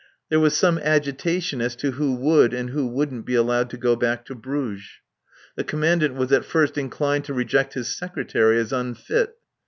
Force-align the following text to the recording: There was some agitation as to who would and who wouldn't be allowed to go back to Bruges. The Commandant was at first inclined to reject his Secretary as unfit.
There 0.29 0.39
was 0.39 0.57
some 0.57 0.79
agitation 0.79 1.61
as 1.61 1.75
to 1.75 1.91
who 1.91 2.15
would 2.15 2.55
and 2.55 2.71
who 2.71 2.87
wouldn't 2.87 3.23
be 3.23 3.35
allowed 3.35 3.69
to 3.69 3.77
go 3.77 3.95
back 3.95 4.25
to 4.25 4.33
Bruges. 4.33 4.93
The 5.55 5.63
Commandant 5.63 6.15
was 6.15 6.31
at 6.31 6.43
first 6.43 6.75
inclined 6.75 7.25
to 7.25 7.35
reject 7.35 7.75
his 7.75 7.95
Secretary 7.95 8.57
as 8.57 8.73
unfit. 8.73 9.35